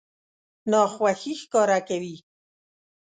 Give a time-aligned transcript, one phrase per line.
[0.71, 2.15] ناخوښي ښکاره کوي.